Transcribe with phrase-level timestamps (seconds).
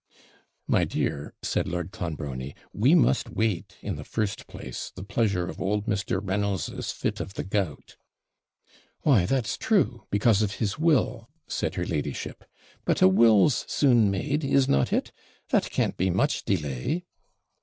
[0.65, 5.61] 'My dear,' said Lord Clonbrony, 'we must wait, in the first place, the pleasure of
[5.61, 6.19] old Mr.
[6.27, 7.97] Reynolds's fit of the gout.'
[9.03, 12.43] 'Why, that's true, because of his will,' said her ladyship;
[12.83, 15.11] 'but a will's soon made, is not it?
[15.49, 17.05] That can't be much delay.'